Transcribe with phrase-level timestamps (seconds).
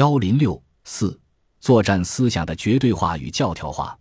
[0.00, 1.20] 幺零六四，
[1.60, 3.94] 作战思想的绝对化与教条化。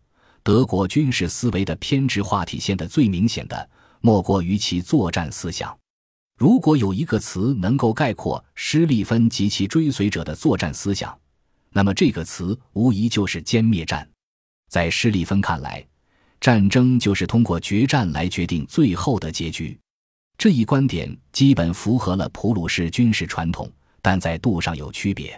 [0.44, 5.78] 德国军事思维的偏执化体现的最明显的，莫过于其作战思想。
[6.38, 11.14] 如果有一个词能够概括施利芬及其追随者的作战思想，
[11.72, 14.10] 那么这个词无疑就是歼灭战。
[14.70, 15.86] 在施利芬看来，
[16.40, 19.78] 战争就是通过决战来决定最后的结局。
[20.38, 23.70] 这一观点基本符合了普鲁士军事传统，
[24.02, 25.38] 但在度上有区别。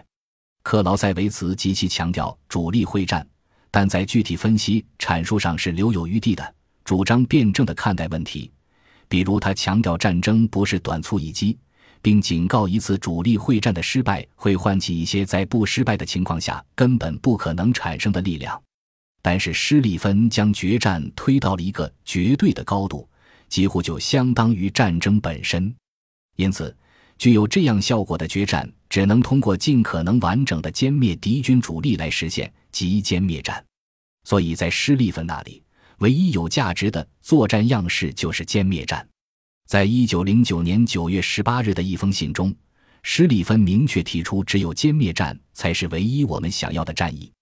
[0.62, 3.26] 克劳塞维茨极其强调主力会战。
[3.70, 6.54] 但在具体分析阐述上是留有余地的，
[6.84, 8.52] 主张辩证的看待问题。
[9.08, 11.58] 比如，他强调战争不是短促一击，
[12.02, 18.62] 并警告一次主力会战的失败会唤起一些在不失败的情况下根本不可能产生的力量。
[19.22, 23.08] 但是，施利芬将决战推到了一个绝对的高度，
[23.48, 25.74] 几乎就相当于战争本身。
[26.36, 26.76] 因此，
[27.16, 32.52] 具有这样效果的决战只能通过尽可能完整的歼灭敌军主力来实现。
[32.70, 33.64] 即歼灭战，
[34.24, 35.62] 所以在施利芬那里，
[36.00, 39.08] 唯一有价值的作战样式就是歼灭战。
[39.66, 42.54] 在一九零九年九月十八日的一封信中，
[43.02, 47.32] 施利芬明确提出，只有歼灭战才是唯一我们想要的战役。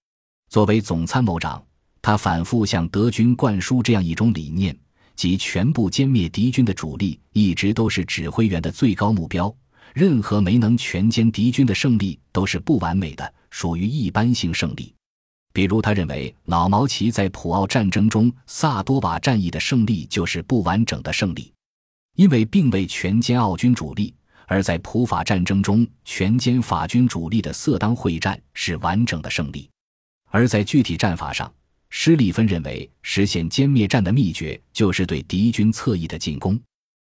[0.47, 1.61] 作为总参谋长，
[2.01, 4.73] 他反复向德军灌输这样一种理念：
[5.17, 9.53] 即全部歼灭敌军的主力，一直都是指挥员的最高目标。
[9.93, 14.93] 任何没能全歼敌军的胜利都是不完美的，属于一般性胜利。
[15.53, 21.51] 比如，他认为老毛奇在普奥战争中萨多瓦战役的胜利就是不完整的胜利，
[22.15, 24.13] 因为并未全歼奥军主力；
[24.47, 29.69] 而在普法战争中全歼法军主力的色当会战是完整的胜利。
[30.29, 31.53] 而在具体战法上，
[31.89, 36.57] 施利芬认为实现歼灭战的秘诀就是对敌军侧翼的进攻。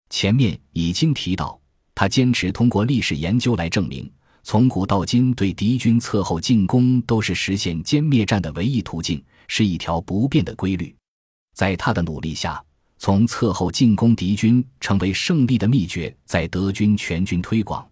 [0.09, 1.58] 前面已经提到，
[1.99, 4.09] 他坚持通过历史研究来证明。
[4.41, 10.95] 从古到今，对敌军侧后进攻都是实现歼灭战的唯一途径，是一条不变的规律。
[11.53, 12.63] 在他的努力下，
[12.99, 17.85] 从侧后进攻敌军成为胜利的秘诀，在德军全军推广；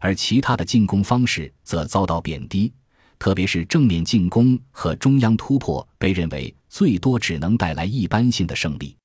[0.00, 2.72] 而其他的进攻方式则遭到贬低，
[3.16, 8.96] 特别是正面进攻和中央突破，被认为最多只能带来一般性的胜利。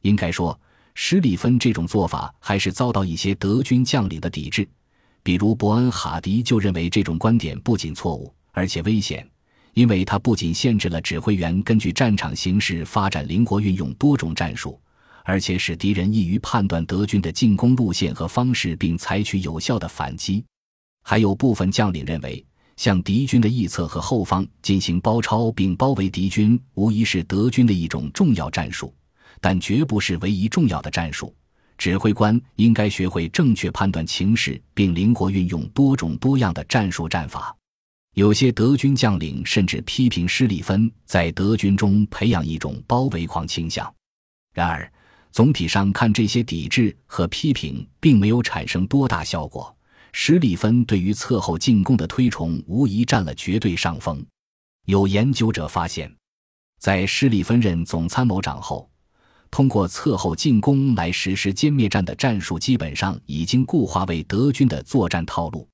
[0.00, 0.58] 应该说，
[1.00, 4.68] 施里芬这种做法还是遭到一些德军将领的抵制。
[5.22, 9.24] 比如伯恩哈迪就认为这种观点不仅错误，而且危险，
[9.74, 14.78] 因为它不仅限制了指挥员根据战场形势发展灵活运用多种战术，
[15.22, 20.44] 而且使敌人易于判断德军的进攻路线和方式，并采取有效的反击。
[21.04, 22.44] 还有部分将领认为，
[22.76, 28.92] 向敌军的翼侧和后方进行包抄并包围敌军，无疑是德军的一种重要战术，
[29.40, 31.34] 但绝不是唯一重要的战术。
[31.76, 37.56] 指挥官应该学会正确判断情势，并灵活运用多种多样的战术战法。
[38.14, 43.94] 有些德军将领甚至批评施里芬在德军中培养一种包围狂倾向。
[44.52, 44.92] 然而，
[45.30, 49.72] 总体上看，这些抵制和批评并没有产生多大效果。
[50.12, 54.24] 施里芬对于侧后进攻的推崇无疑占了绝对上风。
[54.86, 56.12] 有研究者发现，
[56.80, 58.90] 在施里芬任总参谋长后。
[59.50, 65.68] 通过侧后进攻来实施歼灭战的战术，基本上已经固化为德军的作战套路。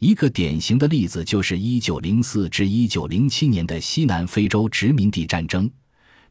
[0.00, 5.70] 一个典型的例子就是1904至1907年的西南非洲殖民地战争，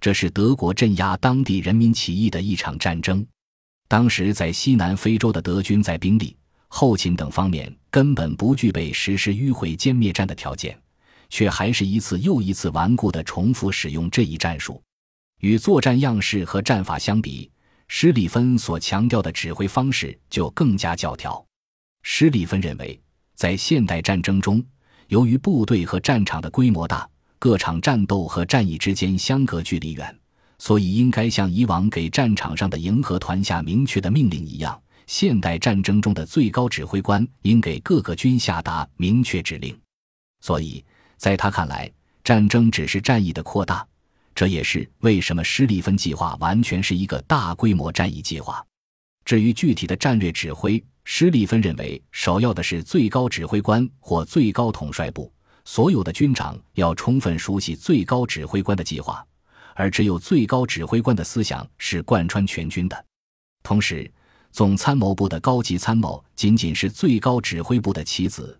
[0.01, 3.25] 这是德国镇压当地人民起义的一场战争。
[3.87, 6.35] 当时在西南非洲的德军在兵力、
[6.67, 10.75] 后勤等方面根本不具备实施迂回歼灭战的条件，
[11.29, 14.81] 却还是一次又一次顽固地重复使用这一战术。
[15.39, 17.49] 与作战样式和战法相比，
[17.87, 21.43] 施里芬所强调的指挥方式就更加教条。
[22.03, 22.99] 施里芬认为，
[23.35, 24.63] 在现代战争中，
[25.07, 27.07] 由于部队和战场的规模大，
[27.37, 30.17] 各场战斗和战役之间相隔距离远，
[30.57, 39.77] 所以应该像以往给战场上的营和团下明确的命令一样，现代战争中的最高指挥官应给各个军下达明确指令。
[40.41, 40.83] 所以，
[41.15, 41.89] 在他看来，
[42.25, 43.85] 战争只是战役的扩大。
[44.39, 48.65] 这也是为什么施利芬计划完全是一个大规模战役计划。
[49.25, 55.29] 至于具体的战略指挥，施利芬认为首要的是最高指挥官或最高统帅部，
[55.65, 59.21] 所有的军长要充分熟悉最高指挥官的计划，
[59.75, 63.05] 而只有最高指挥官的思想是贯穿全军的。
[63.61, 64.09] 同时，
[64.53, 68.57] 总参谋部的高级参谋仅仅是最高指挥部的棋子。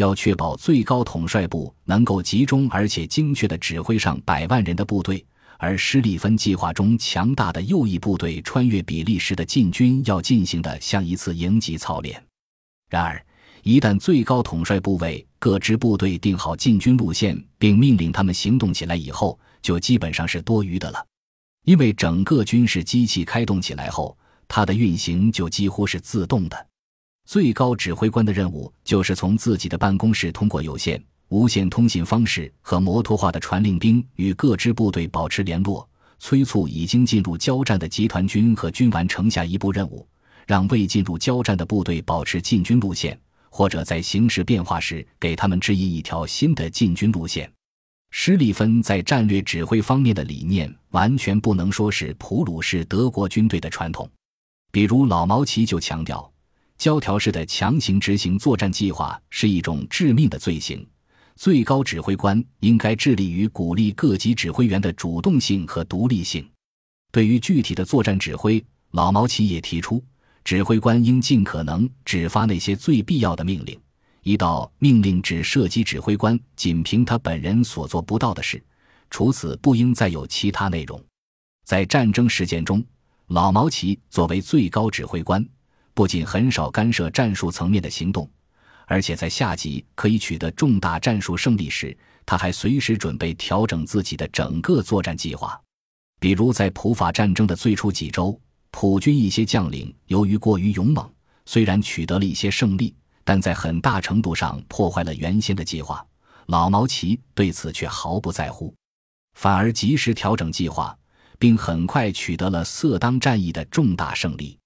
[0.00, 5.22] 要确保最高统帅部能够集中而且精确地指挥上百万人的部队，
[5.58, 12.22] 而施利芬计划中强大的右翼部队穿越比利时的进军要进行的像一次营级操练。
[12.88, 13.22] 然而，
[13.62, 21.06] 一旦最高统帅部位各支部队定好进军路线，并命令他们行动起来以后，就基本上是多余的了。
[21.66, 24.16] 因为整个军事机器开动起来后，
[24.48, 26.66] 它的运行就几乎是自动的。
[27.30, 35.88] 最高指挥官的任务就是从自己的办公室通过有线、无线通信方式和摩托化的传令兵与各支部队保持联络，
[36.18, 40.04] 催促已经进入交战的集团军和军完成下一步任务，
[40.44, 43.16] 让未进入交战的部队保持进军路线，
[43.48, 47.48] 或者在形势变化时给他们指引一条新的进军路线。
[48.10, 54.10] 施利芬在战略指挥方面的理念完全不能说是普鲁士德国军队的传统，
[54.72, 56.28] 比如老毛奇就强调，
[56.80, 60.88] 胶条式的强行执行作战计划是一种致命的罪行。
[61.36, 66.48] 最高指挥官应该致力于鼓励各级指挥员的主动性和独立性。
[67.12, 70.02] 对于具体的作战指挥，老毛奇也提出，
[70.42, 73.78] 指挥官应尽可能只发那些最必要的命令。
[74.22, 78.62] 一道命令只涉及指挥官仅凭他本人所做不到的事，
[79.10, 80.98] 除此不应再有其他内容。
[81.66, 82.82] 在战争实践中，
[83.26, 85.46] 老毛奇作为最高指挥官，
[85.94, 88.28] 不仅很少干涉战术层面的行动，
[88.86, 95.60] 而且在下级可以取得重大战术胜利时，他还随时准备调整自己的整个作战计划。
[96.18, 98.38] 比如在普法战争的最初几周，
[98.70, 101.10] 普军一些将领由于过于勇猛，
[101.46, 102.94] 虽然取得了一些胜利。
[103.22, 106.04] 但在很大程度上破坏了原先的计划，
[106.46, 108.74] 老毛奇对此却毫不在乎，
[109.34, 110.98] 反而及时调整计划，
[111.38, 114.58] 并很快取得了色当战役的重大胜利。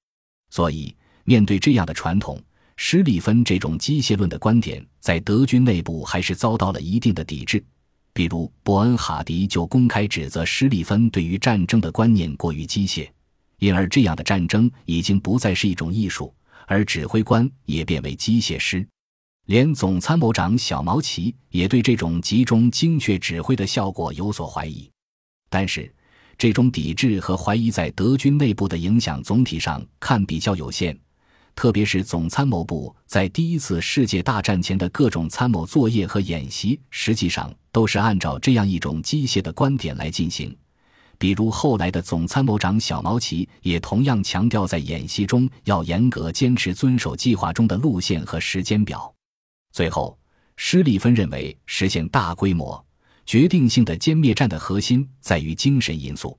[0.49, 2.41] 所以，面对这样的传统，
[2.77, 7.65] 施利芬这种机械论的观点在德军内部还是遭到了一定的抵制。
[8.13, 13.09] 比如，伯恩哈迪就公开指责施利芬对于战争的观念过于机械，
[13.59, 16.33] 因而这样的战争已经不再是一种艺术。
[16.67, 18.87] 而指挥官也变为机械师，
[19.47, 24.91] 连总参谋长小毛奇也对这种集中精确指挥的效果有所怀疑。
[25.51, 25.93] 但是，
[26.39, 30.99] 这种抵制和怀疑在德军内部的影响总体上看比较有限，
[31.55, 40.57] 特别是总参谋部在第一次世界大战前的各种参谋作业和演习，实际上都是按照这样一种机械的观点来进行。
[41.17, 49.15] 比如后来的总参谋长小毛奇也同样强调，在演习中要严格坚持遵守计划中的路线和时间表。
[49.71, 50.19] 最后，
[50.57, 52.85] 施利芬认为，实现大规模、
[53.25, 56.37] 决定性的歼灭战的核心在于精神因素。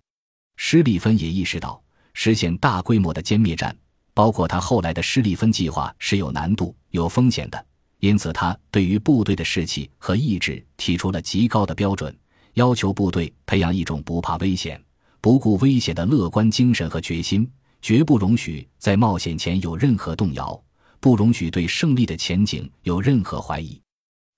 [0.58, 1.82] 施利芬也意识到，
[2.14, 3.76] 实现大规模的歼灭战，
[4.16, 7.66] 包括他后来的施利芬计划是有难度、有风险的，
[8.00, 12.18] 因此他对于部队的士气和意志提出了极高的标准。
[12.54, 14.82] 要求部队培养一种不怕危险、
[15.20, 17.46] 不顾危险的乐观精神和决心，
[17.82, 20.58] 绝不容许在冒险前有任何动摇，
[21.02, 23.78] 不容许对胜利的前景有任何怀疑。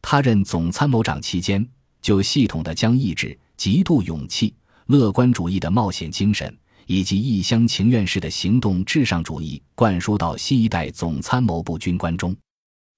[0.01, 1.63] 他任总参谋长期间，
[2.01, 4.55] 就系统的将意志、极度勇气、
[4.87, 6.57] 乐观主义的冒险精神
[6.87, 12.35] 以及一厢情愿式的行动至上主义灌输到新一代总参谋部军官中，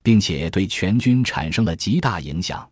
[0.01, 2.67] 并且对全军产生了极大影响。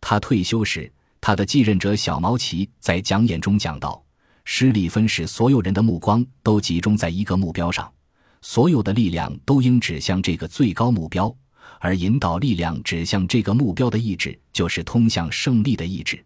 [0.00, 0.90] 他退休时。
[1.22, 4.02] 他的继任者小毛奇在讲演中讲到
[4.46, 7.92] ：“施里芬使所有人的目光都集中在一个目标上，
[8.40, 11.30] 所有的力量都应指向这个最高目标，
[11.78, 16.24] 而引导力量指向这个目标的意志就是通向胜利的意志。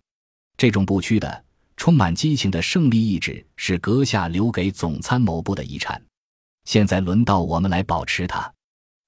[0.56, 1.44] 这种不屈的、
[1.76, 6.00] 充满激情的胜利意志是阁下留给总参谋部的遗产。
[6.64, 8.52] 现在轮到我们来保持它。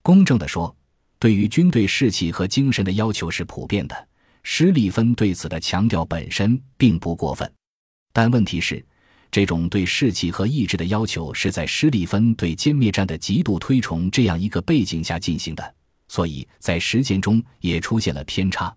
[0.03, 0.75] 公正地说，
[1.19, 3.97] 对于军队士气和精神的要求是普遍的。”
[4.49, 7.53] 施利芬对此的强调本身并不过分，
[8.13, 8.87] 但问题是，
[9.29, 15.75] 这种对士气和意志的要求是在施利芬对歼灭战的极度推崇这样一个背景下进行的，
[16.07, 18.73] 所以在实践中也出现了偏差。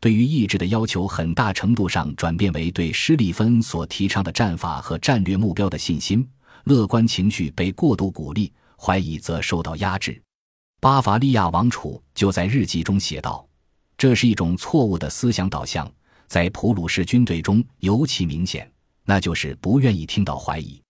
[0.00, 6.26] 对于意志的要求，很大程度上转变为对施利芬所提倡的战法和战略目标的信心，
[6.64, 10.20] 乐观情绪被过度鼓励，怀疑则受到压制。
[10.80, 13.46] 巴伐利亚王储就在日记中写道。
[13.98, 15.86] 这是一种错误的思想导向，
[16.26, 18.72] 在普鲁士军队中尤其明显，
[19.04, 20.80] 那就是不愿意听到怀疑。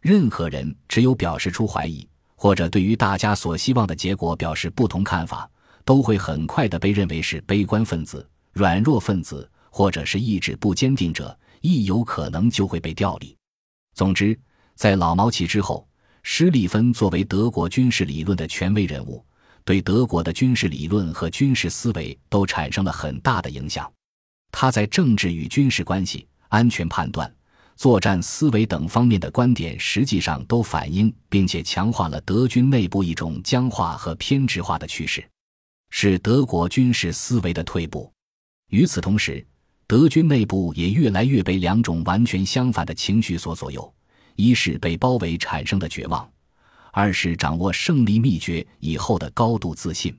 [0.00, 5.50] 任何人只有表示出怀疑，或者对于大家所希望的结果表示不同看法，
[5.84, 13.36] 都会很快的被认为是悲观分子、软弱分子，或者是意志不坚定者，亦有可能就会被调离。
[13.94, 14.38] 总之，
[14.74, 15.86] 在老毛奇之后，
[16.22, 19.24] 施利芬作为德国军事理论的权威人物。
[19.64, 23.88] 对德国的军事理论和军事思维都产生了很大的影响。
[24.50, 27.32] 他在政治与军事关系、安全判断、
[27.76, 35.24] 作战思维等方面的观点，实际上都反映并且强化了德军内部一种僵化和偏执化的趋势。
[35.90, 38.12] 是德国军事思维的退步。
[38.72, 39.46] 与此同时，
[39.86, 43.94] 德军内部也越来越被两种完全相反的情绪所左右：
[44.34, 46.26] 一是被包围产生的绝望，
[46.90, 50.18] 二是掌握胜利秘诀以后的高度自信。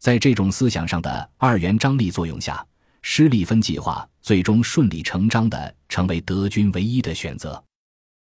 [0.00, 2.66] 在这种思想上的二元张力作用下，
[3.02, 7.62] 施利芬计划最终顺理成章地成为德军唯一的选择。